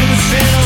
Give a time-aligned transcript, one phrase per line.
[0.00, 0.59] to